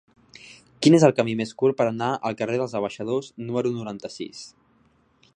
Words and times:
Quin 0.85 0.95
és 0.97 1.03
el 1.09 1.13
camí 1.17 1.35
més 1.41 1.51
curt 1.59 1.77
per 1.81 1.85
anar 1.89 2.07
al 2.29 2.37
carrer 2.39 2.57
dels 2.61 2.73
Abaixadors 2.79 3.29
número 3.43 3.73
noranta-sis? 3.75 4.41